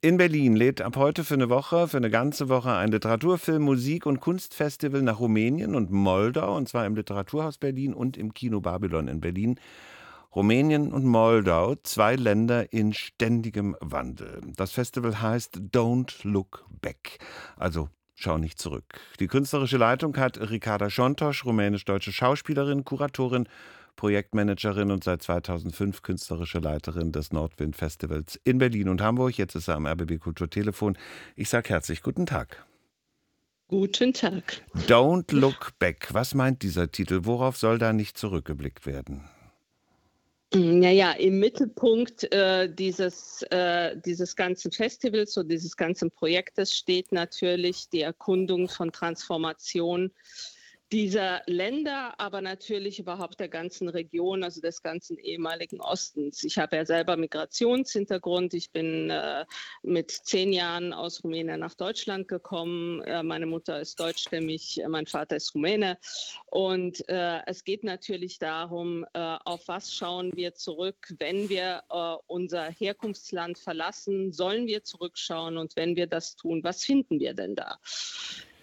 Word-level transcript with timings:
In 0.00 0.16
Berlin 0.16 0.54
lädt 0.54 0.80
ab 0.80 0.94
heute 0.96 1.24
für 1.24 1.34
eine 1.34 1.48
Woche, 1.48 1.88
für 1.88 1.96
eine 1.96 2.10
ganze 2.10 2.48
Woche 2.48 2.72
ein 2.72 2.92
Literaturfilm, 2.92 3.60
Musik- 3.60 4.06
und 4.06 4.20
Kunstfestival 4.20 5.02
nach 5.02 5.18
Rumänien 5.18 5.74
und 5.74 5.90
Moldau, 5.90 6.56
und 6.56 6.68
zwar 6.68 6.86
im 6.86 6.94
Literaturhaus 6.94 7.58
Berlin 7.58 7.94
und 7.94 8.16
im 8.16 8.32
Kino 8.32 8.60
Babylon 8.60 9.08
in 9.08 9.20
Berlin. 9.20 9.58
Rumänien 10.36 10.92
und 10.92 11.04
Moldau, 11.04 11.74
zwei 11.82 12.14
Länder 12.14 12.72
in 12.72 12.92
ständigem 12.92 13.74
Wandel. 13.80 14.40
Das 14.54 14.70
Festival 14.70 15.20
heißt 15.20 15.56
Don't 15.72 16.14
Look 16.22 16.64
Back, 16.80 17.18
also 17.56 17.88
schau 18.14 18.38
nicht 18.38 18.60
zurück. 18.60 19.00
Die 19.18 19.26
künstlerische 19.26 19.78
Leitung 19.78 20.16
hat 20.16 20.38
Ricarda 20.38 20.90
Schontosch, 20.90 21.44
rumänisch-deutsche 21.44 22.12
Schauspielerin, 22.12 22.84
Kuratorin 22.84 23.48
Projektmanagerin 23.98 24.92
und 24.92 25.02
seit 25.02 25.22
2005 25.22 26.02
künstlerische 26.02 26.60
Leiterin 26.60 27.10
des 27.10 27.32
Nordwind 27.32 27.76
Festivals 27.76 28.40
in 28.44 28.58
Berlin 28.58 28.88
und 28.88 29.02
Hamburg. 29.02 29.36
Jetzt 29.36 29.56
ist 29.56 29.68
er 29.68 29.74
am 29.74 29.86
RBB 29.86 30.20
Kulturtelefon. 30.20 30.96
Ich 31.34 31.50
sage 31.50 31.68
herzlich 31.70 32.02
guten 32.02 32.24
Tag. 32.24 32.64
Guten 33.66 34.14
Tag. 34.14 34.62
Don't 34.86 35.34
Look 35.34 35.78
Back. 35.80 36.08
Was 36.12 36.34
meint 36.34 36.62
dieser 36.62 36.90
Titel? 36.90 37.20
Worauf 37.24 37.56
soll 37.58 37.78
da 37.78 37.92
nicht 37.92 38.16
zurückgeblickt 38.16 38.86
werden? 38.86 39.28
Naja, 40.54 41.12
im 41.12 41.40
Mittelpunkt 41.40 42.32
äh, 42.32 42.72
dieses, 42.72 43.42
äh, 43.50 43.96
dieses 44.00 44.36
ganzen 44.36 44.70
Festivals 44.70 45.36
und 45.36 45.48
dieses 45.50 45.76
ganzen 45.76 46.10
Projektes 46.10 46.74
steht 46.74 47.10
natürlich 47.12 47.90
die 47.90 48.02
Erkundung 48.02 48.68
von 48.68 48.92
Transformation 48.92 50.12
dieser 50.92 51.42
Länder, 51.46 52.14
aber 52.18 52.40
natürlich 52.40 52.98
überhaupt 52.98 53.40
der 53.40 53.48
ganzen 53.48 53.88
Region, 53.88 54.42
also 54.42 54.60
des 54.60 54.82
ganzen 54.82 55.18
ehemaligen 55.18 55.80
Ostens. 55.80 56.44
Ich 56.44 56.58
habe 56.58 56.76
ja 56.76 56.86
selber 56.86 57.16
Migrationshintergrund. 57.16 58.54
Ich 58.54 58.70
bin 58.70 59.10
äh, 59.10 59.44
mit 59.82 60.10
zehn 60.10 60.52
Jahren 60.52 60.92
aus 60.92 61.22
Rumänien 61.22 61.60
nach 61.60 61.74
Deutschland 61.74 62.26
gekommen. 62.28 63.02
Äh, 63.02 63.22
meine 63.22 63.46
Mutter 63.46 63.80
ist 63.80 64.00
deutschstämmig, 64.00 64.80
äh, 64.82 64.88
mein 64.88 65.06
Vater 65.06 65.36
ist 65.36 65.54
Rumäne. 65.54 65.98
Und 66.46 67.06
äh, 67.08 67.40
es 67.46 67.64
geht 67.64 67.84
natürlich 67.84 68.38
darum, 68.38 69.04
äh, 69.12 69.36
auf 69.44 69.68
was 69.68 69.94
schauen 69.94 70.32
wir 70.34 70.54
zurück, 70.54 71.12
wenn 71.18 71.50
wir 71.50 71.82
äh, 71.90 72.16
unser 72.26 72.70
Herkunftsland 72.70 73.58
verlassen, 73.58 74.32
sollen 74.32 74.66
wir 74.66 74.84
zurückschauen 74.84 75.58
und 75.58 75.76
wenn 75.76 75.96
wir 75.96 76.06
das 76.06 76.36
tun, 76.36 76.64
was 76.64 76.82
finden 76.82 77.20
wir 77.20 77.34
denn 77.34 77.54
da? 77.54 77.78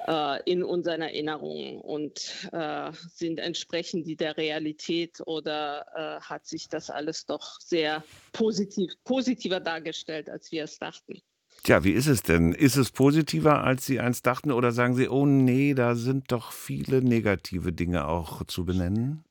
Äh, 0.08 0.42
in 0.50 0.64
unseren 0.64 1.02
Erinnerungen 1.02 1.82
und 1.82 2.50
äh, 2.52 2.92
sind 3.14 3.40
entsprechend 3.40 4.08
die 4.08 4.16
der 4.16 4.38
Realität 4.38 5.22
oder 5.26 5.86
äh, 5.96 6.22
hat 6.22 6.46
sich 6.46 6.70
das 6.70 6.90
alles 6.90 7.26
doch 7.26 7.60
sehr 7.60 8.04
positiv, 8.34 8.94
positiver 9.04 9.60
dargestellt, 9.60 10.30
als 10.30 10.52
wir 10.52 10.64
es 10.64 10.78
dachten. 10.80 11.22
Tja, 11.64 11.84
wie 11.84 11.94
ist 11.94 12.08
es 12.08 12.22
denn? 12.22 12.52
Ist 12.52 12.76
es 12.76 12.92
positiver, 12.92 13.64
als 13.64 13.86
Sie 13.86 14.00
einst 14.00 14.28
dachten, 14.28 14.52
oder 14.52 14.72
sagen 14.72 14.94
Sie, 14.94 15.08
oh 15.08 15.26
nee, 15.26 15.74
da 15.74 15.96
sind 15.96 16.32
doch 16.32 16.52
viele 16.52 17.02
negative 17.02 17.74
Dinge 17.74 18.08
auch 18.08 18.44
zu 18.46 18.66
benennen? 18.66 19.24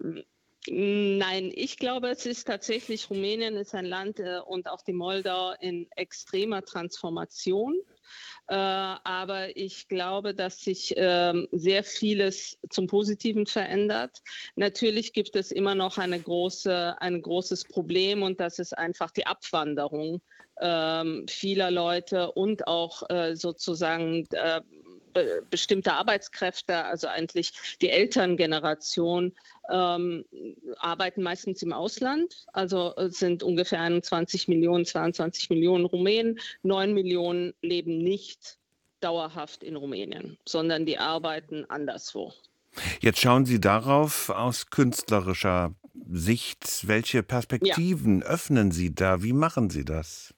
Nein, 0.67 1.53
ich 1.55 1.77
glaube, 1.77 2.09
es 2.09 2.25
ist 2.25 2.47
tatsächlich, 2.47 3.11
Rumänien 3.11 3.55
ist 3.57 3.75
ein 3.75 3.85
Land 3.85 4.19
äh, 4.19 4.39
und 4.47 4.69
auch 4.69 4.83
die 4.83 4.95
Moldau 4.95 5.53
in 5.61 5.87
extremer 5.95 6.63
Transformation. 6.63 7.77
Äh, 8.49 8.55
aber 8.55 9.57
ich 9.57 9.89
glaube, 9.89 10.35
dass 10.35 10.61
sich 10.61 10.95
ähm, 10.97 11.49
sehr 11.53 11.83
vieles 11.83 12.59
zum 12.71 12.87
Positiven 12.87 13.47
verändert. 13.47 14.23
Natürlich 14.57 15.13
gibt 15.13 15.35
es 15.37 15.51
immer 15.51 15.75
noch 15.75 15.99
eine 15.99 16.21
große, 16.21 16.97
ein 17.01 17.23
großes 17.23 17.65
Problem 17.65 18.23
und 18.23 18.41
das 18.41 18.59
ist 18.59 18.77
einfach 18.77 19.11
die 19.11 19.27
Abwanderung 19.27 20.21
ähm, 20.61 21.27
vieler 21.29 21.71
Leute 21.71 22.31
und 22.33 22.67
auch 22.67 23.09
äh, 23.11 23.35
sozusagen 23.35 24.27
äh, 24.33 24.61
be 25.15 25.43
bestimmte 25.49 25.95
Arbeitskräfte, 25.95 26.85
also 26.85 27.07
eigentlich 27.09 27.53
die 27.81 27.91
Elterngeneration, 27.91 29.33
ähm, 29.71 30.25
arbeiten 30.77 31.23
meistens 31.23 31.63
im 31.63 31.73
Ausland. 31.73 32.47
Also 32.53 32.93
sind 33.09 33.43
ungefähr 33.43 33.81
21 33.81 34.49
Millionen, 34.49 34.85
22 34.85 35.49
Millionen 35.51 35.87
Rumänen, 35.87 36.39
9 36.63 36.93
Millionen 36.93 37.55
leben 37.63 37.99
nicht 37.99 38.59
dauerhaft 39.01 39.63
in 39.63 39.77
Rumänien, 39.77 40.39
sondern 40.47 40.87
die 40.87 40.99
arbeiten 40.99 41.65
anderswo. 41.69 42.33
Jetzt 43.01 43.21
schauen 43.21 43.47
Sie 43.47 43.61
darauf 43.61 44.31
aus 44.31 44.71
künstlerischer 44.71 45.75
Sicht. 46.11 46.87
Welche 46.89 47.23
Perspektiven 47.23 48.21
ja. 48.21 48.27
öffnen 48.27 48.73
Sie 48.73 48.95
da? 48.95 49.23
Wie 49.23 49.33
machen 49.33 49.71
Sie 49.71 49.85
das? 49.85 50.34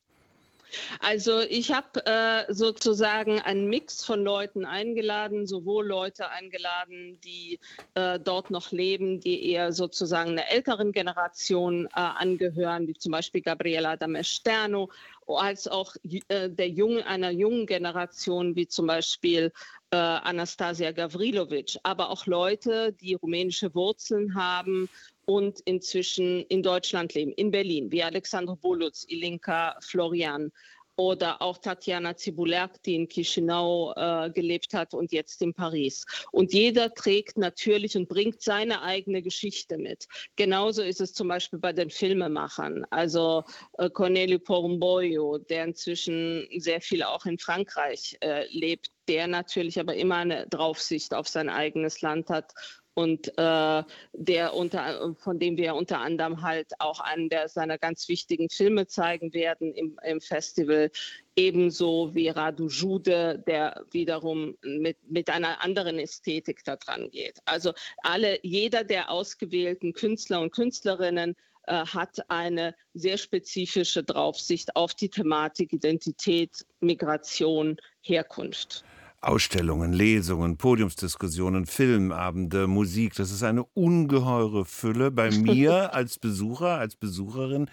Also 1.00 1.40
ich 1.40 1.72
habe 1.72 2.04
äh, 2.06 2.52
sozusagen 2.52 3.40
einen 3.40 3.68
Mix 3.68 4.04
von 4.04 4.22
Leuten 4.22 4.64
eingeladen, 4.64 5.46
sowohl 5.46 5.86
Leute 5.86 6.30
eingeladen, 6.30 7.18
die 7.24 7.60
äh, 7.94 8.18
dort 8.18 8.50
noch 8.50 8.72
leben, 8.72 9.20
die 9.20 9.50
eher 9.50 9.72
sozusagen 9.72 10.30
einer 10.30 10.48
älteren 10.50 10.92
Generation 10.92 11.86
äh, 11.86 11.90
angehören, 11.94 12.86
wie 12.86 12.94
zum 12.94 13.12
Beispiel 13.12 13.42
Gabriela 13.42 13.96
Damesterno, 13.96 14.90
als 15.26 15.66
auch 15.66 15.94
äh, 16.28 16.48
der 16.50 16.68
jungen, 16.68 17.02
einer 17.02 17.30
jungen 17.30 17.66
Generation, 17.66 18.54
wie 18.54 18.68
zum 18.68 18.86
Beispiel 18.86 19.52
äh, 19.90 19.96
Anastasia 19.96 20.92
Gavrilovic, 20.92 21.78
aber 21.82 22.10
auch 22.10 22.26
Leute, 22.26 22.92
die 22.92 23.14
rumänische 23.14 23.74
Wurzeln 23.74 24.34
haben 24.34 24.88
und 25.26 25.60
inzwischen 25.60 26.42
in 26.46 26.62
Deutschland 26.62 27.14
leben, 27.14 27.32
in 27.32 27.50
Berlin, 27.50 27.90
wie 27.92 28.02
Alexandro 28.02 28.56
Bulutz, 28.56 29.04
Ilinka 29.08 29.76
Florian 29.80 30.50
oder 30.96 31.42
auch 31.42 31.58
Tatjana 31.58 32.16
Zibulerk, 32.16 32.82
die 32.84 32.94
in 32.94 33.08
Chisinau 33.08 33.92
äh, 33.94 34.30
gelebt 34.30 34.72
hat 34.72 34.94
und 34.94 35.12
jetzt 35.12 35.42
in 35.42 35.52
Paris. 35.52 36.06
Und 36.32 36.52
jeder 36.54 36.94
trägt 36.94 37.36
natürlich 37.36 37.96
und 37.96 38.08
bringt 38.08 38.40
seine 38.40 38.82
eigene 38.82 39.20
Geschichte 39.20 39.76
mit. 39.76 40.06
Genauso 40.36 40.82
ist 40.82 41.02
es 41.02 41.12
zum 41.12 41.28
Beispiel 41.28 41.58
bei 41.58 41.74
den 41.74 41.90
Filmemachern. 41.90 42.86
Also 42.90 43.44
äh, 43.76 43.90
Cornelio 43.90 44.38
Porumboyo, 44.38 45.38
der 45.38 45.64
inzwischen 45.64 46.48
sehr 46.56 46.80
viel 46.80 47.02
auch 47.02 47.26
in 47.26 47.38
Frankreich 47.38 48.16
äh, 48.20 48.46
lebt, 48.48 48.90
der 49.08 49.26
natürlich 49.26 49.78
aber 49.78 49.94
immer 49.96 50.16
eine 50.16 50.46
Draufsicht 50.48 51.12
auf 51.12 51.28
sein 51.28 51.50
eigenes 51.50 52.00
Land 52.00 52.30
hat 52.30 52.52
und 52.96 53.28
äh, 53.36 53.82
der 54.14 54.54
unter, 54.54 55.14
von 55.18 55.38
dem 55.38 55.58
wir 55.58 55.74
unter 55.74 56.00
anderem 56.00 56.40
halt 56.40 56.72
auch 56.78 56.98
einen 57.00 57.28
der 57.28 57.48
seiner 57.48 57.76
ganz 57.76 58.08
wichtigen 58.08 58.48
Filme 58.48 58.86
zeigen 58.86 59.34
werden 59.34 59.74
im, 59.74 59.98
im 60.02 60.20
Festival, 60.22 60.90
ebenso 61.36 62.14
wie 62.14 62.30
Radu 62.30 62.68
Jude, 62.68 63.44
der 63.46 63.84
wiederum 63.90 64.56
mit, 64.62 64.96
mit 65.10 65.28
einer 65.28 65.62
anderen 65.62 65.98
Ästhetik 65.98 66.64
da 66.64 66.76
dran 66.76 67.10
geht. 67.10 67.38
Also 67.44 67.74
alle, 67.98 68.38
jeder 68.42 68.82
der 68.82 69.10
ausgewählten 69.10 69.92
Künstler 69.92 70.40
und 70.40 70.52
Künstlerinnen 70.52 71.36
äh, 71.64 71.84
hat 71.84 72.30
eine 72.30 72.74
sehr 72.94 73.18
spezifische 73.18 74.04
Draufsicht 74.04 74.74
auf 74.74 74.94
die 74.94 75.10
Thematik 75.10 75.74
Identität, 75.74 76.64
Migration, 76.80 77.76
Herkunft. 78.00 78.84
Ausstellungen, 79.26 79.92
Lesungen, 79.92 80.56
Podiumsdiskussionen, 80.56 81.66
Filmabende, 81.66 82.68
Musik. 82.68 83.14
Das 83.16 83.32
ist 83.32 83.42
eine 83.42 83.64
ungeheure 83.64 84.64
Fülle 84.64 85.10
bei 85.10 85.30
mir 85.32 85.92
als 85.94 86.20
Besucher, 86.20 86.78
als 86.78 86.94
Besucherin. 86.94 87.68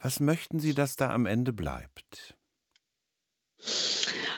Was 0.00 0.20
möchten 0.20 0.60
Sie, 0.60 0.74
dass 0.74 0.96
da 0.96 1.10
am 1.10 1.24
Ende 1.24 1.54
bleibt? 1.54 2.36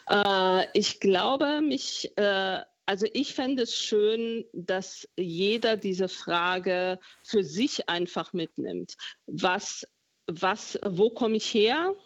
Äh, 0.09 0.67
ich 0.73 1.01
glaube, 1.01 1.61
mich, 1.61 2.17
äh, 2.17 2.61
also 2.87 3.07
ich 3.15 3.35
fände 3.35 3.65
es 3.65 3.77
schön, 3.77 4.45
dass 4.53 5.09
jeder 5.17 5.77
diese 5.77 6.09
Frage 6.09 7.01
für 7.25 7.43
sich 7.43 7.89
einfach 7.89 8.33
mitnimmt. 8.33 8.95
Was, 9.27 9.85
was, 10.29 10.79
wo 10.87 11.11
komme 11.11 11.37
ich 11.37 11.53
her? 11.53 11.97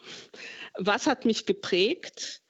Was 0.79 1.07
hat 1.07 1.27
mich 1.27 1.45
geprägt? 1.45 2.44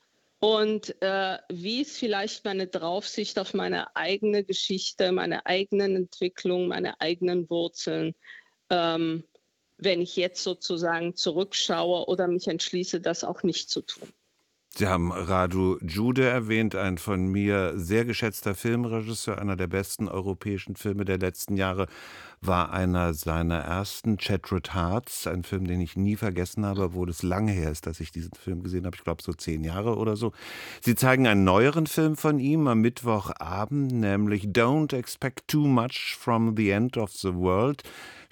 Und 0.44 0.94
äh, 1.00 1.38
wie 1.48 1.80
ist 1.80 1.96
vielleicht 1.96 2.44
meine 2.44 2.66
Draufsicht 2.66 3.38
auf 3.38 3.54
meine 3.54 3.96
eigene 3.96 4.44
Geschichte, 4.44 5.10
meine 5.10 5.46
eigenen 5.46 5.96
Entwicklung, 5.96 6.68
meine 6.68 7.00
eigenen 7.00 7.48
Wurzeln, 7.48 8.14
ähm, 8.68 9.24
wenn 9.78 10.02
ich 10.02 10.16
jetzt 10.16 10.42
sozusagen 10.42 11.16
zurückschaue 11.16 12.08
oder 12.08 12.28
mich 12.28 12.46
entschließe, 12.46 13.00
das 13.00 13.24
auch 13.24 13.42
nicht 13.42 13.70
zu 13.70 13.80
tun. 13.80 14.06
Sie 14.76 14.86
haben 14.86 15.12
Radu 15.12 15.78
Jude 15.80 16.28
erwähnt, 16.28 16.74
ein 16.74 16.98
von 16.98 17.26
mir 17.26 17.72
sehr 17.76 18.04
geschätzter 18.04 18.54
Filmregisseur, 18.54 19.38
einer 19.38 19.56
der 19.56 19.68
besten 19.68 20.08
europäischen 20.08 20.76
Filme 20.76 21.06
der 21.06 21.18
letzten 21.18 21.56
Jahre. 21.56 21.86
War 22.46 22.72
einer 22.72 23.14
seiner 23.14 23.58
ersten, 23.58 24.16
Chatrid 24.16 24.74
Hearts, 24.74 25.26
ein 25.26 25.42
Film, 25.42 25.66
den 25.66 25.80
ich 25.80 25.96
nie 25.96 26.16
vergessen 26.16 26.64
habe, 26.64 26.84
obwohl 26.84 27.08
es 27.10 27.22
lange 27.22 27.52
her 27.52 27.70
ist, 27.70 27.86
dass 27.86 28.00
ich 28.00 28.12
diesen 28.12 28.32
Film 28.32 28.62
gesehen 28.62 28.86
habe. 28.86 28.96
Ich 28.96 29.04
glaube, 29.04 29.22
so 29.22 29.32
zehn 29.32 29.64
Jahre 29.64 29.96
oder 29.96 30.16
so. 30.16 30.32
Sie 30.80 30.94
zeigen 30.94 31.26
einen 31.26 31.44
neueren 31.44 31.86
Film 31.86 32.16
von 32.16 32.38
ihm 32.38 32.66
am 32.66 32.80
Mittwochabend, 32.80 33.92
nämlich 33.92 34.44
Don't 34.44 34.94
Expect 34.94 35.48
Too 35.48 35.66
Much 35.66 36.16
from 36.18 36.56
the 36.56 36.70
End 36.70 36.96
of 36.96 37.10
the 37.12 37.34
World 37.34 37.82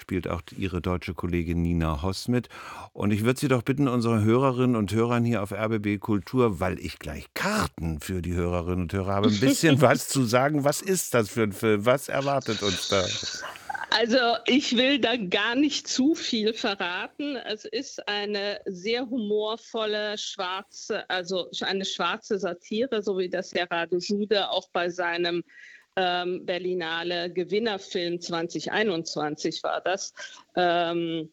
spielt 0.02 0.28
auch 0.28 0.42
ihre 0.56 0.82
deutsche 0.82 1.14
Kollegin 1.14 1.62
Nina 1.62 2.02
Hoss 2.02 2.28
mit. 2.28 2.48
Und 2.92 3.12
ich 3.12 3.24
würde 3.24 3.40
Sie 3.40 3.48
doch 3.48 3.62
bitten, 3.62 3.88
unsere 3.88 4.22
Hörerinnen 4.22 4.76
und 4.76 4.92
Hörern 4.92 5.24
hier 5.24 5.42
auf 5.42 5.52
RBB 5.52 5.98
Kultur, 6.00 6.60
weil 6.60 6.78
ich 6.78 6.98
gleich 6.98 7.26
Karten 7.34 8.00
für 8.00 8.20
die 8.20 8.34
Hörerinnen 8.34 8.82
und 8.82 8.92
Hörer 8.92 9.14
habe, 9.14 9.28
ein 9.28 9.40
bisschen 9.40 9.80
was 9.80 10.08
zu 10.08 10.24
sagen. 10.24 10.64
Was 10.64 10.82
ist 10.82 11.14
das 11.14 11.30
für 11.30 11.44
ein 11.44 11.52
Film? 11.52 11.86
Was 11.86 12.08
erwartet 12.08 12.62
uns 12.62 12.88
da? 12.88 13.02
Also 13.94 14.36
ich 14.46 14.74
will 14.78 14.98
da 14.98 15.16
gar 15.16 15.54
nicht 15.54 15.86
zu 15.86 16.14
viel 16.14 16.54
verraten. 16.54 17.36
Es 17.36 17.66
ist 17.66 18.08
eine 18.08 18.58
sehr 18.64 19.08
humorvolle 19.08 20.16
schwarze, 20.16 21.08
also 21.10 21.50
eine 21.60 21.84
schwarze 21.84 22.38
Satire, 22.38 23.02
so 23.02 23.18
wie 23.18 23.28
das 23.28 23.52
Herr 23.52 23.70
Rade 23.70 23.98
Jude 23.98 24.48
auch 24.48 24.70
bei 24.72 24.88
seinem 24.88 25.44
ähm, 25.96 26.46
Berlinale 26.46 27.30
Gewinnerfilm 27.30 28.18
2021 28.18 29.62
war 29.62 29.82
das. 29.82 30.14
Ähm, 30.56 31.30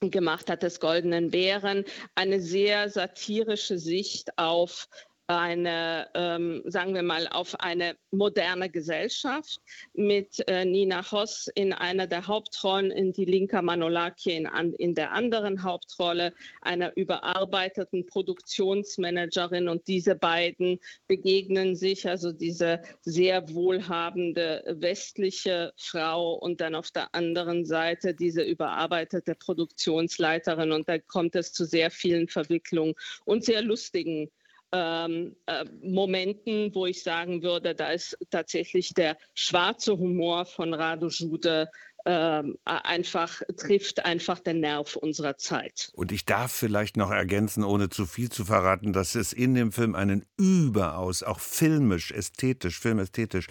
gemacht 0.00 0.48
hat 0.50 0.62
des 0.62 0.80
Goldenen 0.80 1.30
Bären, 1.30 1.84
eine 2.14 2.40
sehr 2.40 2.88
satirische 2.88 3.78
Sicht 3.78 4.36
auf 4.38 4.88
eine, 5.26 6.08
ähm, 6.14 6.62
sagen 6.66 6.94
wir 6.94 7.02
mal, 7.02 7.28
auf 7.28 7.58
eine 7.60 7.96
moderne 8.10 8.68
Gesellschaft 8.68 9.60
mit 9.94 10.46
äh, 10.48 10.64
Nina 10.64 11.10
Hoss 11.10 11.48
in 11.54 11.72
einer 11.72 12.06
der 12.06 12.26
Hauptrollen, 12.26 12.90
in 12.90 13.12
die 13.12 13.24
Linka 13.24 13.62
Manolaki 13.62 14.36
in, 14.36 14.46
an, 14.46 14.72
in 14.74 14.94
der 14.94 15.12
anderen 15.12 15.62
Hauptrolle, 15.62 16.34
einer 16.60 16.96
überarbeiteten 16.96 18.06
Produktionsmanagerin. 18.06 19.68
Und 19.68 19.86
diese 19.86 20.14
beiden 20.14 20.78
begegnen 21.06 21.76
sich, 21.76 22.08
also 22.08 22.32
diese 22.32 22.82
sehr 23.02 23.48
wohlhabende 23.54 24.64
westliche 24.78 25.72
Frau 25.76 26.34
und 26.34 26.60
dann 26.60 26.74
auf 26.74 26.90
der 26.90 27.14
anderen 27.14 27.64
Seite 27.64 28.14
diese 28.14 28.42
überarbeitete 28.42 29.34
Produktionsleiterin. 29.34 30.72
Und 30.72 30.88
da 30.88 30.98
kommt 30.98 31.36
es 31.36 31.52
zu 31.52 31.64
sehr 31.64 31.90
vielen 31.90 32.28
Verwicklungen 32.28 32.94
und 33.24 33.44
sehr 33.44 33.62
lustigen 33.62 34.30
ähm, 34.72 35.36
äh, 35.46 35.64
Momenten, 35.82 36.74
wo 36.74 36.86
ich 36.86 37.02
sagen 37.02 37.42
würde, 37.42 37.74
da 37.74 37.90
ist 37.90 38.16
tatsächlich 38.30 38.94
der 38.94 39.18
schwarze 39.34 39.98
Humor 39.98 40.46
von 40.46 40.72
Radu 40.74 41.08
Jude 41.08 41.68
ähm, 42.04 42.58
einfach 42.64 43.42
trifft 43.56 44.04
einfach 44.04 44.40
den 44.40 44.60
Nerv 44.60 44.96
unserer 44.96 45.36
Zeit. 45.36 45.90
Und 45.94 46.12
ich 46.12 46.24
darf 46.24 46.52
vielleicht 46.52 46.96
noch 46.96 47.10
ergänzen, 47.10 47.64
ohne 47.64 47.88
zu 47.88 48.06
viel 48.06 48.30
zu 48.30 48.44
verraten, 48.44 48.92
dass 48.92 49.14
es 49.14 49.32
in 49.32 49.54
dem 49.54 49.72
Film 49.72 49.94
einen 49.94 50.24
überaus, 50.36 51.22
auch 51.22 51.40
filmisch, 51.40 52.10
ästhetisch, 52.10 52.78
filmästhetisch, 52.80 53.46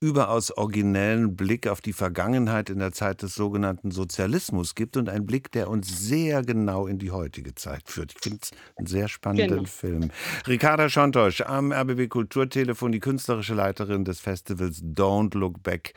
überaus 0.00 0.50
originellen 0.50 1.34
Blick 1.34 1.66
auf 1.66 1.80
die 1.80 1.92
Vergangenheit 1.94 2.68
in 2.68 2.78
der 2.78 2.92
Zeit 2.92 3.22
des 3.22 3.34
sogenannten 3.34 3.90
Sozialismus 3.90 4.74
gibt 4.74 4.96
und 4.96 5.08
ein 5.08 5.24
Blick, 5.24 5.50
der 5.52 5.70
uns 5.70 6.06
sehr 6.06 6.42
genau 6.42 6.86
in 6.86 6.98
die 6.98 7.10
heutige 7.10 7.54
Zeit 7.54 7.88
führt. 7.88 8.12
Ich 8.12 8.20
finde 8.22 8.40
es 8.42 8.50
einen 8.76 8.86
sehr 8.86 9.08
spannenden 9.08 9.48
genau. 9.48 9.64
Film. 9.64 10.10
Ricarda 10.46 10.90
Schontosch 10.90 11.40
am 11.40 11.72
RBB 11.72 12.08
Kulturtelefon, 12.08 12.92
die 12.92 13.00
künstlerische 13.00 13.54
Leiterin 13.54 14.04
des 14.04 14.20
Festivals 14.20 14.82
Don't 14.82 15.36
Look 15.36 15.62
Back 15.62 15.94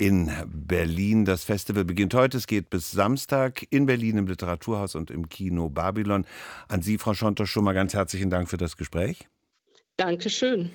in 0.00 0.30
Berlin. 0.46 1.24
Das 1.40 1.46
Festival 1.46 1.86
beginnt 1.86 2.12
heute. 2.12 2.36
Es 2.36 2.46
geht 2.46 2.68
bis 2.68 2.90
Samstag 2.90 3.66
in 3.70 3.86
Berlin 3.86 4.18
im 4.18 4.26
Literaturhaus 4.26 4.94
und 4.94 5.10
im 5.10 5.30
Kino 5.30 5.70
Babylon. 5.70 6.26
An 6.68 6.82
Sie, 6.82 6.98
Frau 6.98 7.14
Schontosch, 7.14 7.50
schon 7.50 7.64
mal 7.64 7.72
ganz 7.72 7.94
herzlichen 7.94 8.28
Dank 8.28 8.50
für 8.50 8.58
das 8.58 8.76
Gespräch. 8.76 9.26
Dankeschön. 9.96 10.68